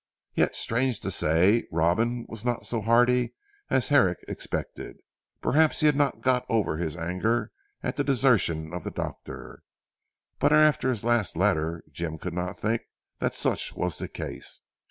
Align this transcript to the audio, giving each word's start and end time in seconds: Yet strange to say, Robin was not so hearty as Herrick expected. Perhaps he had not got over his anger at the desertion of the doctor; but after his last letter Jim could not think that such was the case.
Yet 0.33 0.55
strange 0.55 0.99
to 1.01 1.11
say, 1.11 1.67
Robin 1.71 2.25
was 2.27 2.43
not 2.43 2.65
so 2.65 2.81
hearty 2.81 3.35
as 3.69 3.89
Herrick 3.89 4.17
expected. 4.27 4.97
Perhaps 5.43 5.81
he 5.81 5.85
had 5.85 5.95
not 5.95 6.21
got 6.21 6.43
over 6.49 6.77
his 6.77 6.97
anger 6.97 7.51
at 7.83 7.97
the 7.97 8.03
desertion 8.03 8.73
of 8.73 8.83
the 8.83 8.89
doctor; 8.89 9.61
but 10.39 10.51
after 10.51 10.89
his 10.89 11.03
last 11.03 11.37
letter 11.37 11.83
Jim 11.91 12.17
could 12.17 12.33
not 12.33 12.57
think 12.57 12.81
that 13.19 13.35
such 13.35 13.75
was 13.75 13.99
the 13.99 14.07
case. 14.07 14.61